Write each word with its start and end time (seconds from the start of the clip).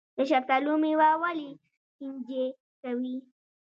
د 0.15 0.17
شفتالو 0.29 0.73
میوه 0.83 1.09
ولې 1.21 1.49
چینجي 1.95 2.43
کوي؟ 2.81 3.15